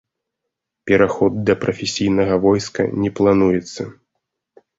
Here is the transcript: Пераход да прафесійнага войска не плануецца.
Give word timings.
Пераход 0.91 1.31
да 1.49 1.55
прафесійнага 1.63 2.39
войска 2.47 2.81
не 3.05 3.13
плануецца. 3.21 3.81